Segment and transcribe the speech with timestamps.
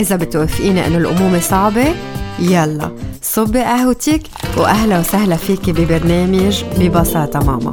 [0.00, 1.94] إذا بتوافقيني إنه الأمومة صعبة
[2.38, 2.90] يلا
[3.22, 4.22] صبي قهوتك
[4.56, 7.70] وأهلا وسهلا فيكي ببرنامج ببساطة ماما.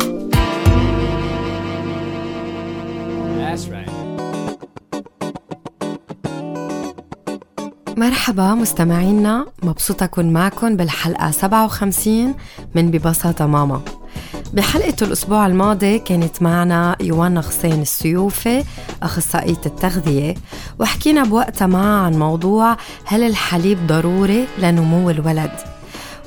[7.98, 12.36] مرحبا مستمعينا مبسوطة أكون معكم بالحلقة 57
[12.75, 13.81] من ببساطة ماما.
[14.54, 18.64] بحلقة الأسبوع الماضي كانت معنا يوانا حسين السيوفي
[19.04, 20.36] أخصائية التغذية
[20.80, 25.52] وحكينا بوقتها معها عن موضوع هل الحليب ضروري لنمو الولد.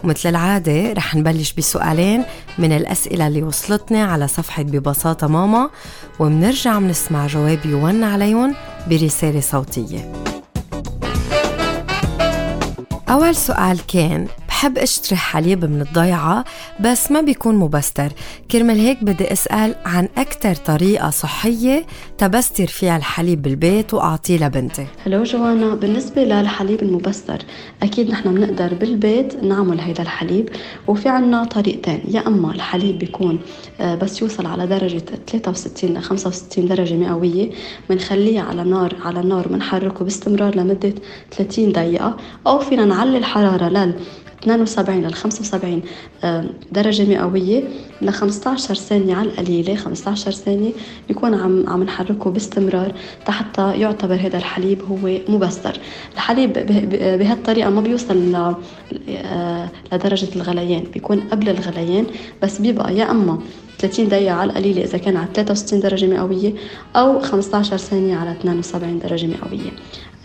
[0.04, 2.24] ومثل العادة رح نبلش بسؤالين
[2.58, 5.70] من الأسئلة اللي وصلتنا على صفحة ببساطة ماما
[6.18, 8.54] ومنرجع منسمع جواب يوانا عليهم
[8.90, 10.12] برسالة صوتية.
[13.08, 14.26] أول سؤال كان
[14.60, 16.44] بحب أشتري حليب من الضيعة
[16.80, 18.12] بس ما بيكون مبستر.
[18.50, 21.86] كرمال هيك بدي أسأل عن أكتر طريقة صحية
[22.18, 24.86] تبستر فيها الحليب بالبيت وأعطيه لبنتي.
[25.06, 27.38] هلو جوانا بالنسبة للحليب المبستر
[27.82, 30.48] أكيد نحن بنقدر بالبيت نعمل هيدا الحليب
[30.88, 33.38] وفي عنا طريقتين يا أما الحليب بيكون
[33.80, 37.50] آه، بس يوصل على درجة 63 ل 65 درجة مئوية
[37.90, 40.94] بنخليه على نار على النار بنحركه باستمرار لمدة
[41.30, 42.16] 30 دقيقة
[42.46, 43.94] أو فينا نعلي الحرارة لل
[44.42, 45.82] 72 ل 75
[46.72, 47.62] درجة مئوية
[48.02, 50.72] ل 15 ثانية على القليلة 15 ثانية
[51.10, 52.92] نكون عم عم نحركه باستمرار
[53.28, 55.80] حتى يعتبر هذا الحليب هو مبستر.
[56.14, 56.52] الحليب
[57.18, 58.34] بهالطريقة ما بيوصل
[59.08, 62.06] آه، لدرجة الغليان بيكون قبل الغليان
[62.42, 63.38] بس بيبقى يا أما
[63.78, 66.52] 30 دقيقة على القليلة إذا كان على 63 درجة مئوية
[66.96, 69.70] أو 15 ثانية على 72 درجة مئوية.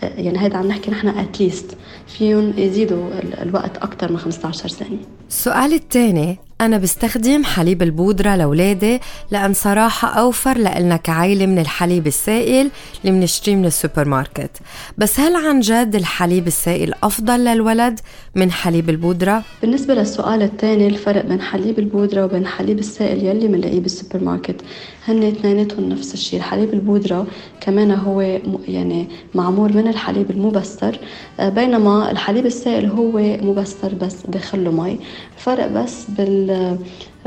[0.02, 1.76] يعني هيدا عم نحكي نحن at least
[2.06, 3.08] فيهم يزيدوا
[3.42, 4.98] الوقت أكثر من 15 ثانية.
[5.28, 9.00] السؤال الثاني أنا بستخدم حليب البودرة لأولادي
[9.30, 12.70] لأن صراحة أوفر لإلنا كعائلة من الحليب السائل
[13.04, 14.50] اللي بنشتريه من السوبر ماركت.
[14.98, 18.00] بس هل عن جد الحليب السائل أفضل للولد
[18.34, 23.80] من حليب البودرة؟ بالنسبة للسؤال الثاني الفرق بين حليب البودرة وبين الحليب السائل يلي بنلاقيه
[23.80, 24.60] بالسوبر ماركت؟
[25.08, 27.26] هن اثنيناتهم نفس الشيء الحليب البودرة
[27.60, 28.20] كمان هو
[28.68, 30.98] يعني معمول من الحليب المبستر.
[31.40, 34.98] آه، بينما الحليب السائل هو مبستر بس بقلبه مي.
[35.36, 36.45] الفرق بس بال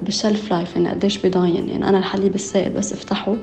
[0.02, 3.36] بال shelf life يعني قديش بيضاين يعني أنا الحليب السائل بس افتحه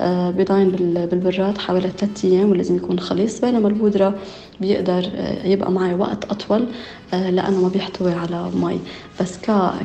[0.00, 0.70] آه، بيضاين
[1.10, 4.14] بالبراد حوالي ثلاثة أيام ولازم يكون خليص بينما البودرة
[4.60, 6.66] بيقدر آه، يبقى معي وقت أطول
[7.14, 8.78] آه، لأنه ما بيحتوي على مي.
[9.20, 9.38] بس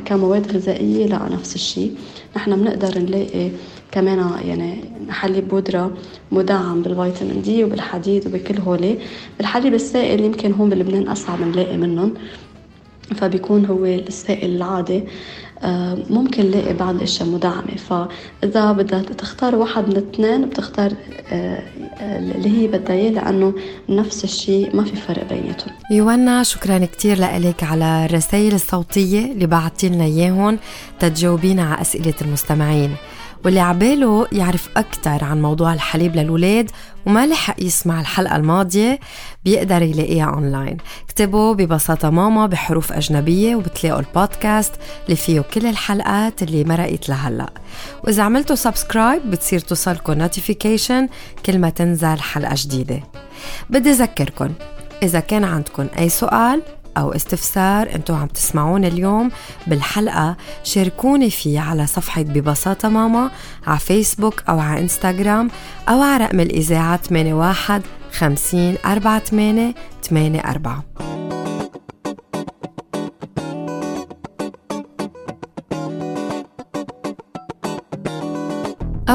[0.04, 1.94] كمواد غذائية لا نفس الشيء.
[2.36, 3.50] نحن بنقدر نلاقي
[3.92, 4.76] كمان يعني
[5.10, 5.90] حليب بودرة
[6.32, 8.98] مدعم بالفيتامين دي وبالحديد وبكل هولي.
[9.40, 12.14] الحليب السائل يمكن هون بلبنان أصعب نلاقي منهم.
[13.14, 15.04] فبيكون هو السائل العادي.
[15.62, 17.76] آه، ممكن نلاقي بعض الأشياء مدعمة.
[17.76, 20.92] فإذا بدها تختار واحد من الاثنين بتختار
[21.32, 21.62] آه،
[22.00, 23.54] اللي هي بدها إياه لأنه
[23.88, 25.72] نفس الشيء ما في فرق بيناتهم.
[25.90, 30.58] يوانا شكرا كثير لك على الرسائل الصوتية اللي بعثتي لنا إياهم.
[31.00, 32.90] تجاوبينا على أسئلة المستمعين.
[33.44, 36.70] واللي عباله يعرف أكثر عن موضوع الحليب للولاد
[37.06, 39.00] وما لحق يسمع الحلقة الماضية
[39.44, 44.72] بيقدر يلاقيها أونلاين اكتبوا ببساطة ماما بحروف أجنبية وبتلاقوا البودكاست
[45.04, 47.50] اللي فيه كل الحلقات اللي مرقت لهلأ.
[48.04, 51.08] وإذا عملتوا subscribe بتصير توصلكم notification
[51.46, 53.00] كل ما تنزل حلقة جديدة.
[53.70, 54.52] بدي أذكركم
[55.02, 56.62] إذا كان عندكم أي سؤال
[56.96, 59.30] أو استفسار أنتم عم تسمعون اليوم
[59.66, 63.30] بالحلقة شاركوني فيه على صفحة ببساطة ماما
[63.66, 65.50] على فيسبوك أو على إنستغرام
[65.88, 67.82] أو على رقم الإذاعة 81
[68.12, 69.74] 50 48
[70.12, 71.15] 84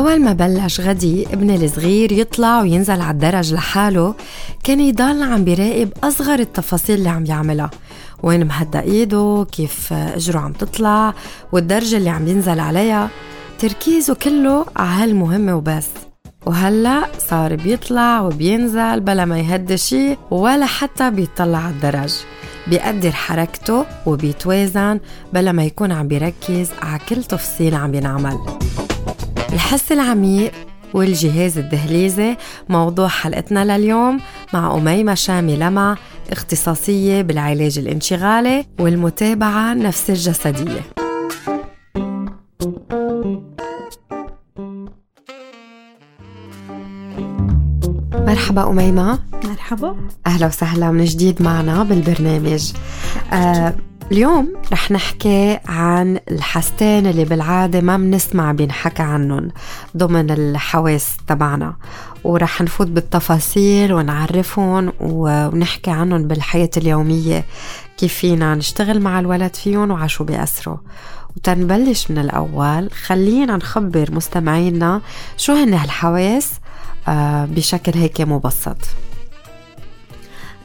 [0.01, 4.15] أول ما بلش غدي ابني الصغير يطلع وينزل على الدرج لحاله
[4.63, 7.69] كان يضل عم بيراقب أصغر التفاصيل اللي عم يعملها
[8.23, 11.13] وين مهدى إيده كيف أجره عم تطلع
[11.51, 13.09] والدرجة اللي عم ينزل عليها.
[13.59, 15.87] تركيزه كله على هالمهمة وبس.
[16.45, 22.13] وهلأ صار بيطلع وبينزل بلا ما يهدي شي ولا حتى بيطلع على الدرج.
[22.67, 24.99] بيقدر حركته وبيتوازن
[25.33, 28.37] بلا ما يكون عم بيركز على كل تفصيل عم ينعمل.
[29.53, 30.51] الحس العميق
[30.93, 32.37] والجهاز الدهليزي.
[32.69, 34.19] موضوع حلقتنا لليوم
[34.53, 35.97] مع أميمة شامي لمع
[36.31, 40.81] اختصاصية بالعلاج الانشغالي والمتابعة النفس الجسدية.
[48.13, 49.19] مرحبا أميمة.
[49.43, 49.95] مرحبا.
[50.27, 52.73] أهلا وسهلا من جديد معنا بالبرنامج.
[53.33, 53.75] آه
[54.11, 59.51] اليوم رح نحكي عن الحاستين اللي بالعادة ما بنسمع بينحكى عنهم
[59.97, 61.75] ضمن الحواس تبعنا.
[62.23, 67.45] ورح نفوت بالتفاصيل ونعرفهم ونحكي عنهم بالحياة اليومية
[67.97, 70.77] كيف فينا نشتغل مع الولد فيهم وعشو بيأثروا
[71.37, 75.01] وتنبلش من الأول خلينا نخبر مستمعينا
[75.37, 76.51] شو هن هالحواس
[77.07, 78.77] آه، بشكل هيك مبسط.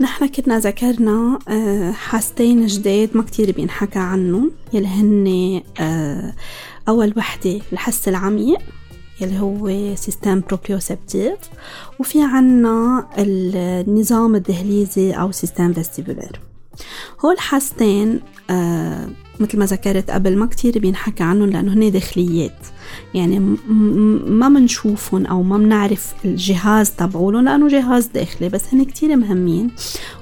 [0.00, 4.52] نحن كنا ذكرنا آه، حاستين جداد ما كتير بينحكى عنهم.
[4.72, 6.34] يلي هن آه،
[6.88, 8.58] أول وحدة الحس العميق
[9.20, 11.38] يلي هو système proprioceptif
[12.00, 16.40] وفي عنا النظام الدهليزي أو système vestibulaire
[17.24, 18.20] هول حاستين
[18.50, 19.08] آه
[19.40, 22.66] مثل ما ذكرت قبل ما كتير بينحكى عنهم لأنه هن داخليات
[23.14, 23.38] يعني
[24.26, 29.70] ما منشوفهم أو ما منعرف الجهاز تبعولهم لأنه جهاز داخلي بس هن كتير مهمين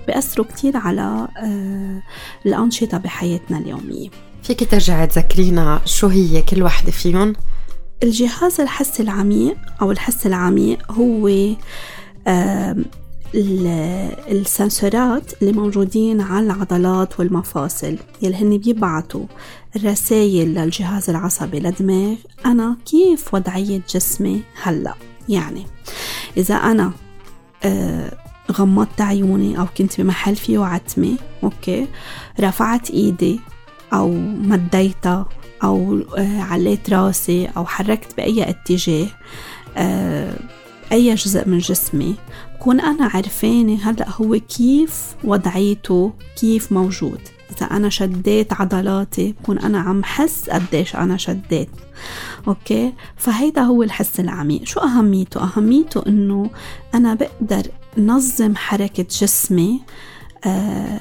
[0.03, 2.03] وبيأثروا كتير على آه
[2.47, 4.09] الأنشطة بحياتنا اليومية
[4.43, 7.33] فيك ترجعي تذكرينا شو هي كل وحدة فيهم؟
[8.03, 11.29] الجهاز الحس العميق أو الحس العميق هو
[13.35, 19.25] السنسورات اللي موجودين على العضلات والمفاصل يلي هن بيبعتوا
[19.85, 22.15] رسائل للجهاز العصبي للدماغ
[22.47, 24.95] أنا كيف وضعية جسمي هلأ؟
[25.29, 25.67] يعني
[26.37, 26.93] إذا أنا
[27.65, 28.13] آه
[28.53, 31.87] غمضت عيوني أو كنت بمحل فيه عتمة أوكي
[32.41, 33.41] رفعت إيدي
[33.93, 34.09] أو
[34.43, 35.27] مديتها
[35.65, 39.07] أو آه عليت راسي أو حركت بأي اتجاه
[39.77, 40.35] آه
[40.93, 42.15] أي جزء من جسمي
[42.55, 47.21] بكون أنا عرفانة هلأ هو كيف وضعيته كيف موجود.
[47.57, 51.69] إذا أنا شديت عضلاتي بكون أنا عم حس قديش أنا شديت.
[52.49, 54.65] أوكي؟ فهيدا هو الحس العميق.
[54.65, 56.51] شو أهميته؟ أهميته إنه
[56.95, 57.63] أنا بقدر
[57.99, 59.81] نظم حركة جسمي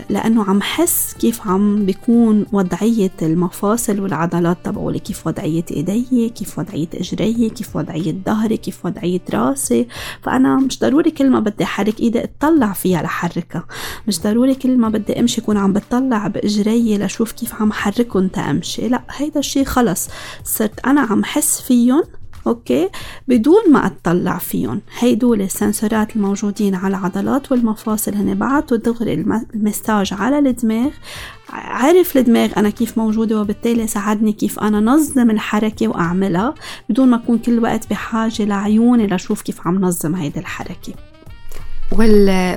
[0.09, 6.87] لأنه عم حس كيف عم بيكون وضعية المفاصل والعضلات تبعولي كيف وضعية إيدي كيف وضعية
[6.93, 9.87] إجري كيف وضعية ظهري كيف وضعية راسي.
[10.21, 13.65] فأنا مش ضروري كل ما بدي أحرك إيدي أطلع فيها لحركها
[14.07, 18.87] مش ضروري كل ما بدي أمشي يكون عم بطلع بإجري لشوف كيف عم حركهم تأمشي.
[18.87, 20.09] لا هيدا الشي خلص.
[20.43, 22.03] صرت أنا عم حس فيهم
[22.47, 22.89] okay؟
[23.27, 24.81] بدون ما اطلع فيهم.
[24.99, 29.13] هيدول السنسورات الموجودين على العضلات والمفاصل هن بعتوا دغري
[29.55, 30.89] ال message على الدماغ.
[31.49, 36.53] عرف الدماغ أنا كيف موجودة وبالتالي ساعدني كيف أنا نظم الحركة وأعملها
[36.89, 40.93] بدون ما أكون كل وقت بحاجة لعيوني لشوف كيف عم نظم هيدي الحركة.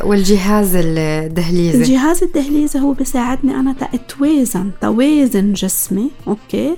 [0.04, 6.76] والجهاز الدهليزي؟ الجهاز الدهليزي هو بيساعدني أنا اتوازن توازن جسمي okay؟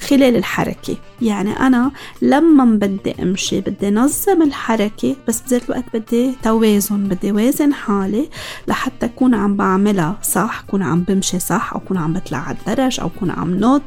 [0.00, 0.96] خلال الحركة.
[1.22, 1.90] يعني أنا
[2.22, 8.28] لما بدي أمشي بدي نظم الحركة بس بذات الوقت بدي توازن بدي وازن حالي
[8.68, 13.00] لحتى أكون عم بعملها صح أكون عم بمشي صح أو أكون عم بطلع على الدرج
[13.00, 13.82] أو أكون عم نط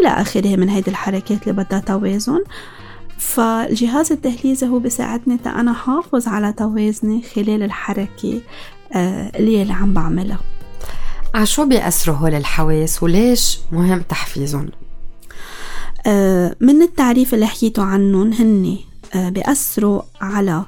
[0.00, 2.44] إلى آخره من هيدي الحركات اللي بدها توازن.
[3.18, 8.40] فالجهاز الدهليزي هو بيساعدني تا أنا حافظ على توازني خلال الحركة
[8.92, 10.38] آه، اللي, اللي عم بعملها.
[11.34, 14.68] عشو بيأثروا هول الحواس؟ وليش مهم تحفيزهم؟
[16.06, 18.76] آه، من التعريف اللي حكيته عنهم هن
[19.14, 20.64] آه، بيأثروا على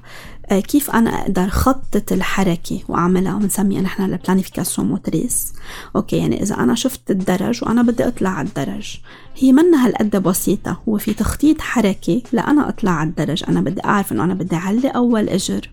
[0.52, 5.52] كيف أنا أقدر خطط الحركة وأعملها بنسميها نحن ال planification motrice
[5.97, 9.00] okay يعني إذا أنا شفت الدرج وأنا بدي أطلع على الدرج
[9.40, 10.81] هي منا هالقد بسيطة.
[10.88, 13.45] هو في تخطيط حركي لأنا أطلع على الدرج.
[13.49, 15.71] أنا بدي أعرف إنه أنا بدي أعلي أول إجر.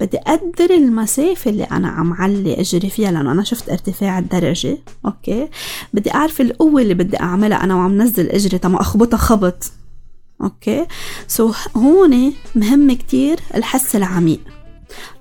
[0.00, 4.78] بدي أقدر المسافة اللي أنا عم علي إجري فيها لأنه أنا شفت ارتفاع الدرجة.
[5.06, 5.48] okay
[5.94, 9.72] بدي أعرف القوة اللي بدي أعملها أنا وعم نزل إجري تما أخبطها خبط.
[10.42, 10.86] okay؟
[11.28, 14.40] so هون مهم كتير الحس العميق.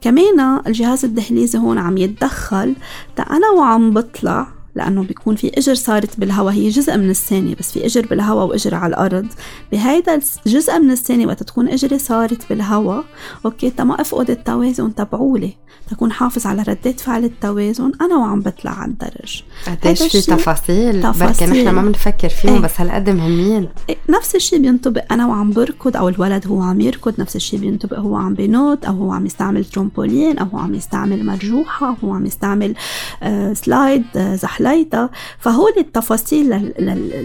[0.01, 2.75] كمان الجهاز الدهليزي هون عم يتدخل.
[3.15, 7.71] تا أنا وعم بطلع لأنه بيكون في إجر صارت بالهواء هي جزء من الثانية بس
[7.71, 9.27] في إجر بالهواء وإجر على الأرض.
[9.71, 13.03] بهيدا الجزء من الثانية وقت تكون إجري صارت بالهواء
[13.45, 14.95] okay تما أفقد التوازن.
[14.95, 15.53] تبعولي
[15.89, 19.43] تكون حافظ على ردة فعل التوازن أنا وعم بطلع على الدرج.
[19.83, 22.61] قديش في تفاصيل تفاصيل؟ بركي نحن ما بنفكر فيهم إيه.
[22.61, 23.69] بس هالقد مهمين.
[23.89, 23.97] إيه.
[24.09, 27.13] نفس الشيء بينطبق أنا وعم بركض أو الولد هو عم يركض.
[27.19, 31.25] نفس الشيء بينطبق هو عم بينط أو هو عم يستعمل ترومبولين أو هو عم يستعمل
[31.25, 32.75] مرجوحة أو هو عم يستعمل
[33.23, 36.73] آه slide آه زحليطة فهول التفاصيل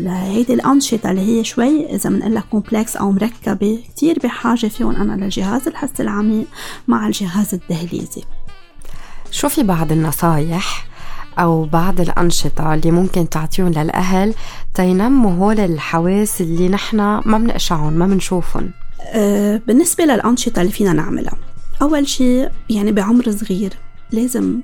[0.04, 5.24] لهيدي الأنشطة اللي هي شوي إذا بنقول لك كومبلكس أو مركبة كتير بحاجة فيهم أنا
[5.24, 6.46] للجهاز الحس العميق
[6.88, 8.22] مع الجهاز الدهليزي.
[9.30, 10.86] شو في بعض النصايح
[11.38, 14.34] أو بعض الأنشطة اللي ممكن تعطيهم للأهل
[14.74, 18.70] تينموا هول الحواس اللي نحن ما بنقشعهم ما بنشوفهم؟
[19.12, 21.34] أه بالنسبة للأنشطة اللي فينا نعملها
[21.82, 23.72] أول شيء يعني بعمر صغير
[24.12, 24.60] لازم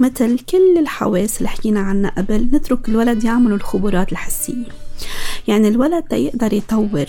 [0.00, 4.64] مثل كل الحواس اللي حكينا عنها قبل نترك الولد يعمل الخبرات الحسية.
[5.48, 7.06] يعني الولد يقدر يطور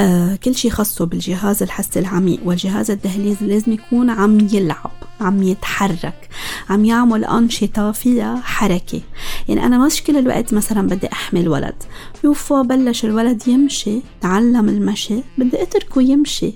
[0.00, 6.28] آه كل شيء خاصه بالجهاز الحسي العميق والجهاز الدهليزي لازم يكون عم يلعب عم يتحرك
[6.70, 9.00] عم يعمل أنشطة فيها حركة.
[9.48, 11.82] يعني أنا مش كل الوقت مثلا بدي أحمل ولد
[12.24, 16.52] يوفا بلش الولد يمشي تعلم المشي بدي أتركه يمشي.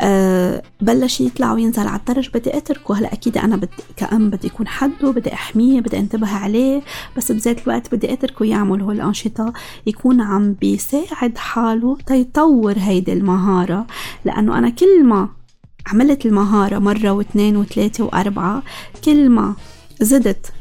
[0.00, 2.98] أه بلش يطلع وينزل على الدرج بدي أتركه.
[2.98, 6.82] هلا أكيد أنا بدي كأم بدي يكون حده بدي أحميه بدي أنتبه عليه
[7.16, 9.52] بس بذات الوقت بدي أتركه يعمل هول الانشطه
[9.86, 13.86] يكون عم بيساعد حاله تيطور هيدي المهارة.
[14.24, 15.28] لأنه أنا كل ما
[15.86, 18.62] عملت المهارة مرة واثنين وثلاثة وأربعة
[19.04, 19.54] كل ما
[20.00, 20.52] زدت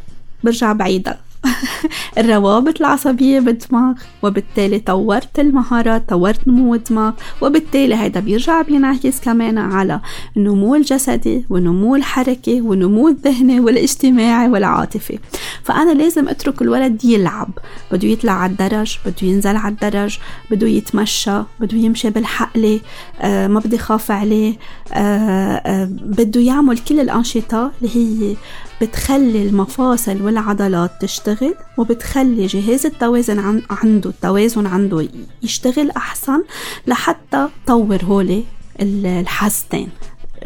[0.44, 1.25] برجع بعيدها
[2.18, 7.12] الروابط العصبية بالدماغ وبالتالي طورت المهارات طورت نمو الدماغ
[7.42, 10.02] وبالتالي هيدا بيرجع بينعكس كمان على
[10.38, 15.20] النمو الجسدي ونمو الحركي ونمو الذهني والاجتماعي والعاطفي.
[15.64, 17.50] فأنا لازم أترك الولد يلعب.
[17.92, 20.20] بده يطلع على الدرج بده ينزل على الدرج
[20.52, 22.80] بده يتمشى بده يمشي بالحقلة
[23.22, 24.54] آه ما بدي خاف عليه
[24.94, 28.36] آه آه بده يعمل كل الأنشطة اللي هي
[28.82, 35.08] بتخلي المفاصل والعضلات تشتغل وبتخلي جهاز التوازن عنده التوازن عنده
[35.44, 36.44] يشتغل أحسن
[36.88, 38.44] لحتى طور هولي
[38.82, 39.89] الحاستين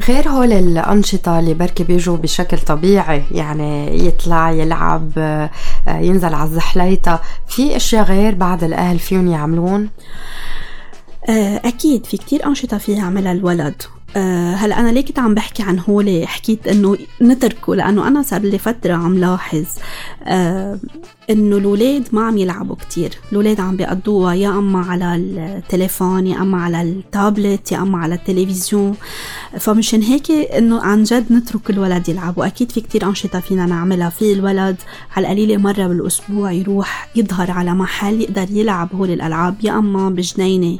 [0.07, 5.12] غير هول الأنشطة اللي بركي بيجوا بشكل طبيعي يعني يطلع يلعب
[5.88, 9.89] ينزل على الزحليطة في أشياء غير بعض الأهل فيهم يعملون؟
[11.65, 13.81] أكيد في كتير أنشطة فيها يعملها الولد
[14.15, 18.41] أه هلا أنا ليه كنت عم بحكي عن هولي حكيت إنه نتركه لأنه أنا صار
[18.41, 19.65] لي فترة عم لاحظ
[20.23, 20.79] أه
[21.29, 23.12] إنه الاولاد ما عم يلعبوا كتير.
[23.31, 28.95] الاولاد عم بيقضوها يا أما على التليفون يا أما على التابلت يا أما على التلفزيون.
[29.59, 32.38] فمشان هيك إنه عن جد نترك الولد يلعب.
[32.38, 34.09] وأكيد في كتير أنشطة فينا نعملها.
[34.09, 34.75] في الولد
[35.15, 39.55] على القليله مرة بالأسبوع يروح يظهر على محل يقدر يلعب هول الألعاب.
[39.63, 40.79] يا أما بجنينه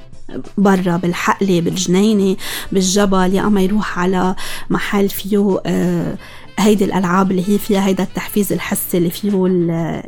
[0.58, 2.36] برا بالحقلة بالجنينة
[2.72, 3.34] بالجبل.
[3.34, 4.36] يا أما يروح على
[4.70, 6.18] محل فيه آه
[6.60, 9.30] هيدي الألعاب اللي هي فيها هيدا التحفيز الحسي اللي فيه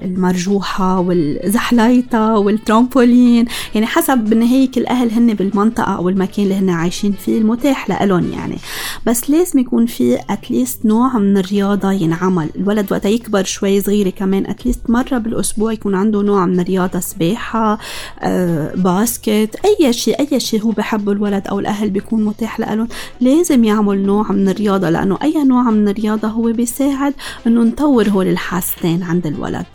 [0.03, 3.45] المرجوحة والزحليطة والترامبولين.
[3.73, 8.31] يعني حسب بالنهاية كل أهل هن بالمنطقة أو المكان اللي هن عايشين فيه المتاح لهم
[8.33, 8.57] يعني.
[9.05, 12.49] بس لازم يكون في at least نوع من الرياضة ينعمل.
[12.55, 16.99] الولد وقت يكبر شوي صغيره كمان at least مرة بالأسبوع يكون عنده نوع من الرياضة
[16.99, 17.77] سباحة
[18.19, 22.87] آه basket أي شيء أي شيء هو بحبه الولد أو الأهل بيكون متاح لهم
[23.21, 27.13] لازم يعمل نوع من الرياضة لأنه أي نوع من الرياضة هو هو بيساعد
[27.47, 29.65] إنه نطور هول الحاستين عند الولد.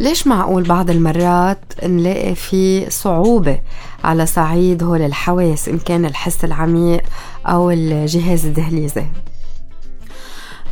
[0.00, 3.60] ليش معقول بعض المرات نلاقي في صعوبة
[4.04, 7.02] على صعيد هول الحواس إن كان الحس العميق
[7.46, 9.04] أو الجهاز الدهليزي؟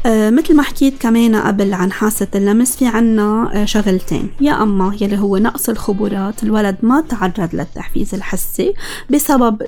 [0.07, 4.31] مثل ما حكيت كمان قبل عن حاسة اللمس في عنا آه شغلتين.
[4.40, 8.75] يا أما يلي هو نقص الخبرات الولد ما تعرض للتحفيز الحسي
[9.11, 9.62] بسبب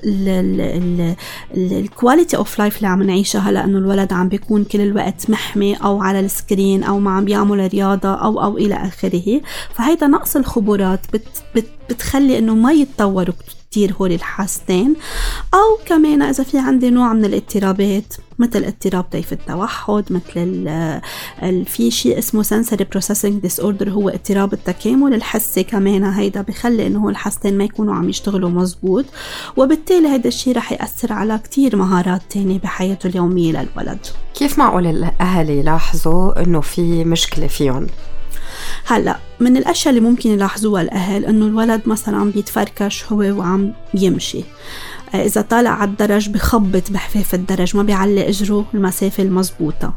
[1.56, 5.74] ال quality of life اللي عم نعيشها هلا انه الولد عم بيكون كل الوقت محمي
[5.74, 9.40] أو على ال screen أو ما عم بيعمل رياضة أو أو إلى آخره.
[9.74, 13.34] فهيدا نقص الخبرات بت بت بتخلي إنه ما يتطوروا
[13.70, 14.96] كتير هول الحاستين.
[15.54, 20.64] أو كمان إذا في عندي نوع من الاضطرابات مثل اضطراب طيف التوحد مثل
[21.64, 25.14] في شيء اسمه sensory processing disorder هو اضطراب التكامل.
[25.14, 29.04] الحسي كمان هيدا بخلي إنه الحاستين ما يكونوا عم يشتغلوا مزبوط.
[29.56, 34.06] وبالتالي هيدا الشيء رح يأثر على كتير مهارات تانية بحياته اليومية للولد.
[34.34, 37.86] كيف معقول الأهل يلاحظوا إنه في مشكلة فيهم؟
[38.86, 44.44] هلا من الأشياء اللي ممكن يلاحظوها الأهل إنه الولد مثلا بيتفركش هو وعم يمشي.
[45.14, 49.94] إذا طالع على الدرج بخبط بحفاف الدرج ما بيعلق إجره المسافة المضبوطة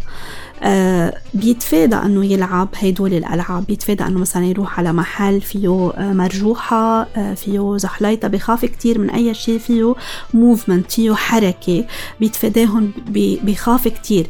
[0.63, 3.65] آه بيتفادى إنه يلعب هيدول الألعاب.
[3.65, 9.09] بيتفادى إنه مثلا يروح على محل فيه آه مرجوحة آه فيه زحليطة بخاف كتير من
[9.09, 9.95] أي شيء فيه
[10.33, 11.85] موفمنت فيه حركة.
[12.19, 12.91] بيتفاداهم
[13.43, 14.27] بخاف كتير.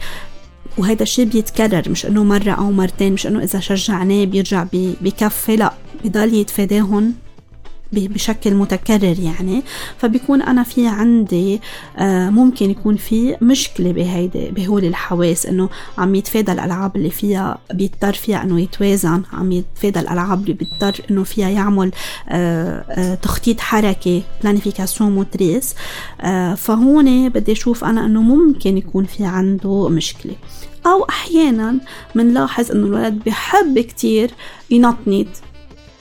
[0.78, 5.74] وهذا الشيء بيتكرر مش إنه مرة أو مرتين مش إنه إذا شجعناه بيرجع بكفي لا
[6.04, 7.14] بضل يتفاداهم.
[7.94, 9.64] بشكل متكرر يعني
[9.98, 11.62] فبيكون أنا في عندي
[11.98, 18.14] آه، ممكن يكون في مشكلة بهيدي بهول الحواس إنه عم يتفادى الألعاب اللي فيها بيضطر
[18.14, 21.92] فيها إنه يتوازن عم يتفادى الألعاب اللي بيضطر إنه فيها يعمل
[22.30, 25.76] آه، تخطيط حركي planification motrice
[26.58, 30.36] فهون بدي أشوف أنا إنه ممكن يكون في عنده مشكلة.
[30.86, 31.80] أو أحيانا
[32.16, 34.32] بنلاحظ إنه الولد بحب كتير
[34.70, 35.28] ينطنط.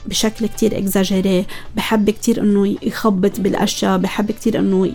[0.05, 1.45] بشكل كتير اكزاجيري
[1.75, 4.91] بحب كتير إنه يخبط بالأشياء بحب كتير إنه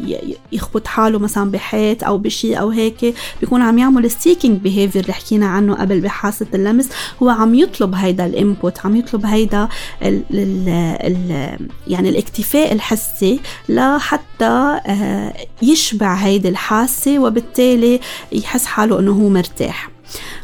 [0.53, 3.15] يخبط حاله مثلا بحيط أو بشيء أو هيك.
[3.41, 6.89] بيكون عم يعمل seeking behavior اللي حكينا عنه قبل بحاسة اللمس.
[7.23, 9.69] هو عم يطلب هيدا الانبوت عم يطلب هيدا
[10.03, 18.01] ال ال ال يعني الاكتفاء الحسي لحتى آه، يشبع هيدي الحاسة وبالتالي
[18.33, 19.91] يحس حاله إنه هو مرتاح.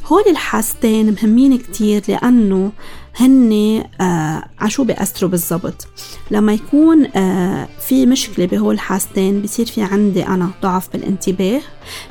[0.06, 2.72] هول الحاستين مهمين كتير لأنه
[3.16, 5.86] هن آه عشو بيأثروا بالضبط؟
[6.30, 11.60] لما يكون آه في مشكلة بهول الحاستين بصير في عندي أنا ضعف بالانتباه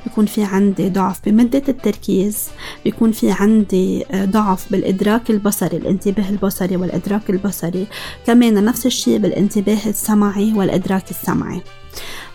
[0.05, 2.47] بيكون في عندي ضعف بمدة التركيز
[2.85, 7.87] بيكون في عندي آه ضعف بالإدراك البصري الانتباه البصري والإدراك البصري
[8.27, 11.61] كمان نفس الشيء بالانتباه السمعي والإدراك السمعي.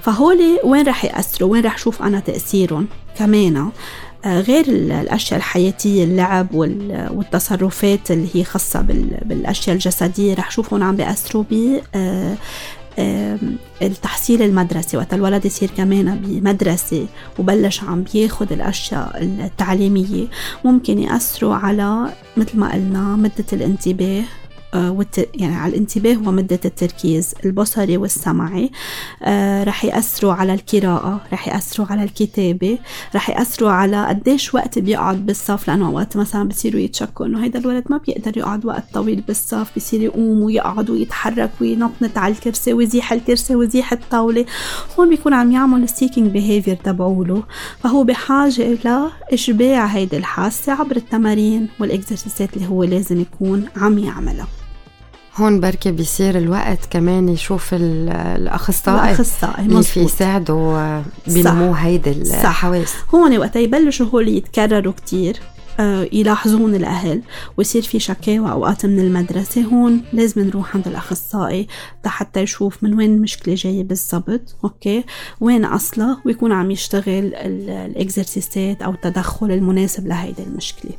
[0.00, 2.86] فهولي وين رح يأثروا؟ وين رح شوف أنا تأثيرهم؟
[3.18, 3.70] كمان
[4.26, 8.80] غير الأشياء الحياتية اللعب والتصرفات اللي هي خاصة
[9.24, 11.80] بالأشياء الجسدية رح شوفهم عم بيأثروا ب
[12.98, 13.38] آه،
[13.82, 14.96] التحصيل المدرسي.
[14.96, 17.06] وقت الولد يصير كمان بمدرسة
[17.38, 20.26] وبلش عم بياخد الأشياء التعليمية
[20.64, 24.22] ممكن يأثروا على مثل ما قلنا مدة الانتباه.
[24.74, 25.28] آه، والت...
[25.34, 28.70] يعني على الانتباه ومدة التركيز البصري والسمعي
[29.22, 32.78] آه رح يأثروا على القراءة رح يأثروا على الكتابة
[33.14, 37.84] رح يأثروا على قديش وقت بيقعد بالصف لأنه وقت مثلا بصيروا يتشكوا إنه هيدا الولد
[37.90, 43.54] ما بيقدر يقعد وقت طويل بالصف بصير يقوم ويقعد ويتحرك وينطنط على الكرسي ويزيح الكرسي
[43.54, 44.46] ويزيح الطاولة.
[44.98, 47.42] هون بيكون عم يعمل seeking behavior تبعوله.
[47.82, 48.78] فهو بحاجة
[49.30, 54.46] لإشباع هيدي الحاسة عبر التمارين وال exercice ات اللي هو لازم يكون عم يعملها.
[55.38, 62.94] هون بركي بيصير الوقت كمان يشوف الأخصائي الأخصائي اللي في يساعدوا بنمو هيدي الحواس.
[63.14, 65.40] هون وقت يبلشوا هول يتكرروا كتير
[65.80, 67.22] آه، يلاحظون الأهل
[67.56, 69.62] ويصير في شكاوى أوقات من المدرسة.
[69.62, 71.66] هون لازم نروح عند الأخصائي
[72.06, 75.04] حتى يشوف من وين المشكلة جاية بالضبط أوكي؟
[75.40, 80.92] وين أصلها؟ ويكون عم يشتغل الإكزرسيسات أو التدخل المناسب لهيدي المشكلة.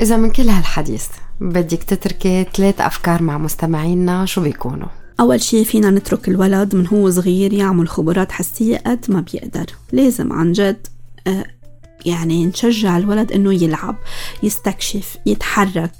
[0.00, 1.06] إذا من كل هالحديث
[1.40, 4.88] بدك تتركي ثلاث أفكار مع مستمعينا شو بيكونوا؟
[5.20, 10.32] أول شي فينا نترك الولد من هو صغير يعمل خبرات حسية قد ما بيقدر لازم
[10.32, 10.86] عن جد
[11.26, 11.44] آه،
[12.06, 13.96] يعني نشجع الولد إنه يلعب
[14.42, 15.92] يستكشف يتحرك.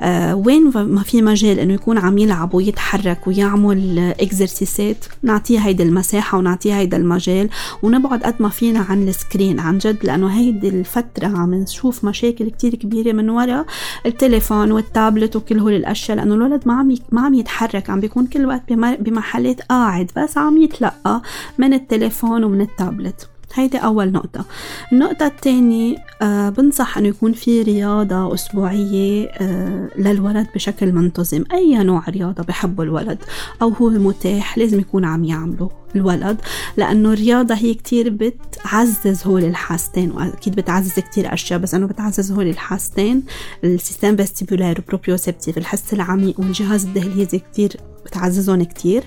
[0.00, 6.38] آه وين ما في مجال إنه يكون عم يلعب ويتحرك ويعمل اكزرسيسات نعطيه هيدي المساحة
[6.38, 7.48] ونعطيه هيدا المجال
[7.82, 12.74] ونبعد قد ما فينا عن السكرين عن جد لأنه هيدي الفترة عم نشوف مشاكل كتير
[12.74, 13.66] كبيرة من وراء
[14.06, 18.46] التليفون والتابلت وكل هول الأشياء لأنه الولد ما عم ما عم يتحرك عم بيكون كل
[18.46, 21.22] وقت بمحلات قاعد بس عم يتلقى
[21.58, 23.28] من التليفون ومن التابلت.
[23.54, 24.44] هيدي أول نقطة.
[24.92, 31.44] النقطة الثانية آه بنصح أنه يكون في رياضة أسبوعية آه للولد بشكل منتظم.
[31.52, 33.18] أي نوع رياضة بحبه الولد
[33.62, 36.36] أو هو متاح لازم يكون عم يعمله الولد
[36.76, 42.48] لأنه الرياضة هي كتير بتعزز هول الحاستين وأكيد بتعزز كتير أشياء بس أنه بتعزز هول
[42.48, 43.22] الحاستين.
[43.64, 47.76] ال système vestibulaire و proprioceptif الحس العميق والجهاز الدهليزي كتير
[48.08, 49.02] بتعززهم كتير.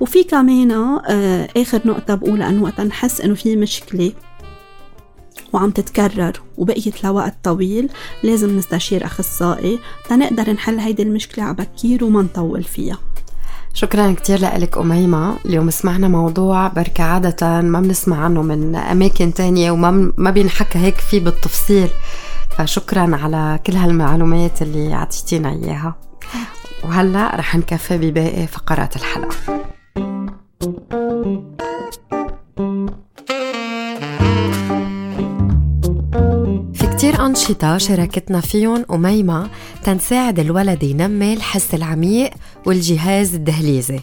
[0.00, 4.12] وفي كمان آه آخر نقطة بقولها أنه وقت نحس أنه في مشكلة
[5.52, 7.88] وعم تتكرر وبقيت لوقت طويل
[8.22, 9.78] لازم نستشير أخصائي
[10.08, 12.98] تنقدر نحل هيدي المشكلة عبكير وما نطول فيها.
[13.74, 15.36] شكرا كتير لك أميمة.
[15.44, 20.96] اليوم سمعنا موضوع بركة عادة ما بنسمع عنه من أماكن تانية وما ما بينحكى هيك
[20.96, 21.88] فيه بالتفصيل.
[22.58, 25.94] فشكرا على كل هالمعلومات اللي عطيتينا إياها.
[26.84, 29.36] وهلا رح نكفي بباقي فقرات الحلقة.
[36.74, 39.50] في كتير أنشطة شاركتنا فيهم أميمة
[39.82, 42.30] تنساعد الولد ينمي الحس العميق
[42.66, 44.00] والجهاز الدهليزي.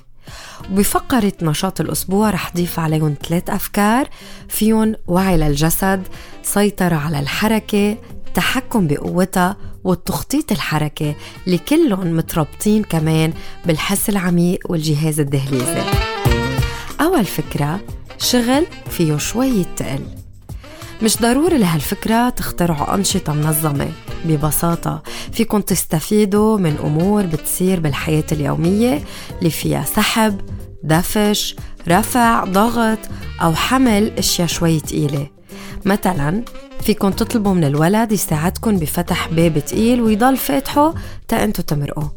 [0.71, 4.07] وبفقرة نشاط الأسبوع رح ضيف عليهم ثلاث أفكار
[4.49, 6.03] فيهم وعي للجسد
[6.43, 7.97] سيطرة على الحركة
[8.33, 11.15] التحكم بقوتها والتخطيط الحركي
[11.45, 13.33] اللي كلهم متربطين كمان
[13.65, 15.81] بالحس العميق والجهاز الدهليزي.
[17.01, 17.79] أول فكرة
[18.17, 20.05] شغل فيه شوية تقل.
[21.01, 23.91] مش ضروري لهالفكرة تخترعوا أنشطة منظمة.
[24.25, 29.03] ببساطة فيكن تستفيدوا من أمور بتصير بالحياة اليومية
[29.39, 30.41] اللي فيها سحب
[30.83, 31.55] دفش
[31.87, 32.99] رفع ضغط
[33.41, 35.27] أو حمل أشياء شوي تقيلة.
[35.85, 36.43] مثلا
[36.83, 40.93] فيكن تطلبوا من الولد يساعدكم بفتح باب تقيل ويضل فاتحه
[41.27, 42.07] تا انتو تمرقوا.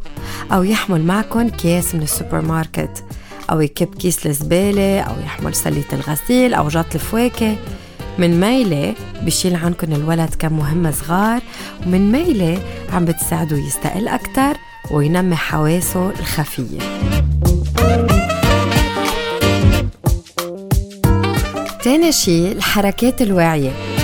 [0.52, 3.04] أو يحمل معكم كيس من السوبر ماركت
[3.50, 7.56] أو يكب كيس الزبالة أو يحمل سلة الغسيل أو جاط الفواكه.
[8.18, 11.40] من ميلة بشيل عنكم الولد كم مهمة صغار
[11.86, 14.56] ومن ميلة عم بتساعده يستقل أكتر
[14.90, 16.78] وينمي حواسه الخفية.
[21.82, 23.95] تاني شي الحركات الواعية.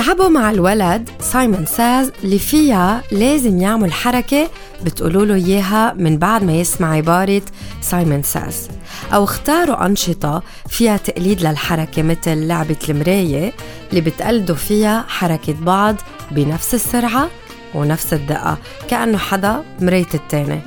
[0.00, 4.50] لعبوا مع الولد Simon Says اللي فيها لازم يعمل حركة
[4.84, 7.42] بتقولوا له إياها من بعد ما يسمع عبارة
[7.80, 8.68] سايمون ساز
[9.14, 13.52] أو اختاروا أنشطة فيها تقليد للحركة مثل لعبة المراية
[13.90, 15.96] اللي بتقلدوا فيها حركة بعض
[16.30, 17.28] بنفس السرعة
[17.74, 18.58] ونفس الدقة
[18.88, 20.60] كأنه حدا مراية التاني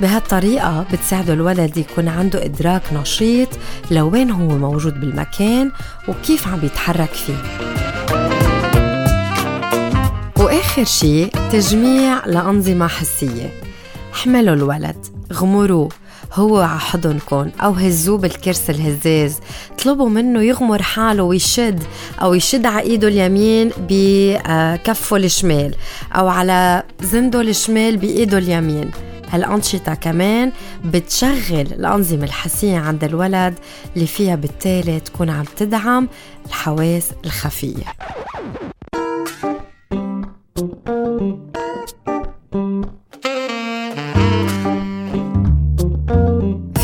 [0.00, 3.48] بهالطريقة بتساعدوا الولد يكون عنده إدراك نشيط
[3.90, 5.70] لوين هو موجود بالمكان
[6.08, 7.93] وكيف عم بيتحرك فيه.
[10.78, 13.50] وآخر شي تجميع لأنظمة حسية.
[14.14, 15.88] احملوا الولد غمروه.
[16.32, 19.38] هو على حضنكم أو هزوه بالكرسي الهزاز.
[19.84, 21.82] طلبوا منه يغمر حاله ويشد
[22.22, 25.74] أو يشد على إيده اليمين بكفه الشمال
[26.12, 28.90] أو على زنده الشمال بإيده اليمين.
[29.30, 30.52] هالأنشطة كمان
[30.84, 33.54] بتشغل الأنظمة الحسية عند الولد
[33.96, 36.08] اللي فيها بالتالي تكون عم تدعم
[36.46, 37.84] الحواس الخفية.
[40.54, 40.62] في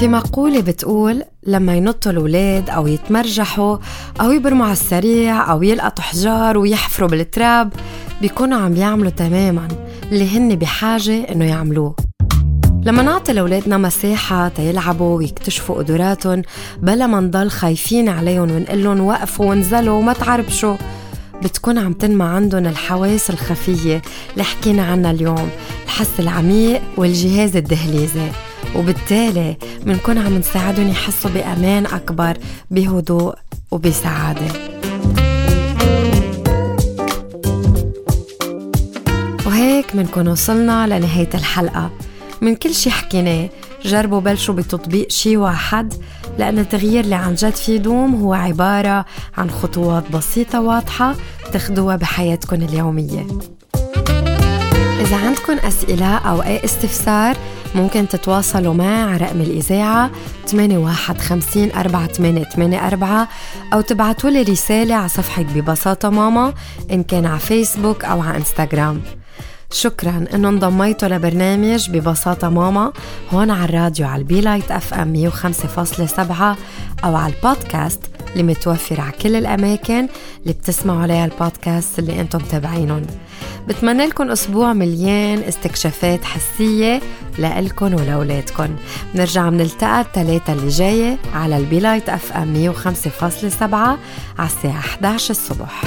[0.08, 3.76] مقولة بتقول لما ينطوا الولاد أو يتمرجحوا
[4.20, 7.72] أو يبرموا على السريع أو يلقطوا حجار ويحفروا بالتراب
[8.20, 9.68] بيكونوا عم يعملوا تماما
[10.12, 11.96] اللي هن بحاجة إنه يعملوه.
[12.84, 16.42] لما نعطي لأولادنا مساحة تيلعبوا ويكتشفوا قدراتهم
[16.78, 20.76] بلا ما نضل خايفين عليهم ونقول لهم وقفوا وانزلوا وما تعربشوا.
[21.42, 25.50] بتكون عم تنمى عندهم الحواس الخفية اللي حكينا عنها اليوم
[25.84, 28.28] الحس العميق والجهاز الدهليزي.
[28.76, 32.36] وبالتالي بنكون عم نساعدهم يحسوا بأمان أكبر
[32.70, 33.34] بهدوء
[33.70, 34.52] وبسعادة.
[39.46, 41.90] وهيك بنكون وصلنا لنهاية الحلقة.
[42.40, 43.48] من كل شي حكيناه
[43.84, 45.94] جربوا بلشوا بتطبيق شي واحد
[46.38, 49.04] لأن التغيير اللي عن جد فيه دوم هو عبارة
[49.36, 51.14] عن خطوات بسيطة واضحة
[51.52, 53.26] تاخدوها بحياتكم اليومية.
[55.00, 57.36] إذا عندكم أسئلة أو أي استفسار
[57.74, 60.10] ممكن تتواصلوا معي على رقم الإذاعة
[60.46, 63.26] 8150 4884
[63.72, 66.54] أو تبعتوا لي رسالة على صفحة ببساطة ماما
[66.92, 69.00] إن كان على فيسبوك أو على إنستغرام.
[69.72, 70.24] شكرا.
[70.34, 72.92] انه انضميتوا لبرنامج ببساطة ماما
[73.32, 76.56] هون على الراديو على ال Be Light FM 105.7
[77.04, 78.00] أو على البودكاست
[78.32, 80.08] اللي متوفر على كل الأماكن
[80.42, 83.02] اللي بتسمعوا عليها البودكاست اللي إنتم متابعينهم.
[83.68, 87.00] بتمنى لكم أسبوع مليان استكشافات حسية
[87.38, 88.70] لإلكن ولأولادكن.
[89.14, 93.62] بنرجع بنلتقى الثلاثة اللي جاية على ال Be Light FM 105.7
[94.38, 95.82] على الساعة 11 الصبح.